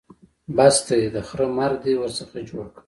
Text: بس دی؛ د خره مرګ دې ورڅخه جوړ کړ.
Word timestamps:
بس 0.55 0.75
دی؛ 0.87 1.01
د 1.15 1.17
خره 1.27 1.45
مرګ 1.57 1.77
دې 1.83 1.93
ورڅخه 1.97 2.39
جوړ 2.49 2.65
کړ. 2.73 2.79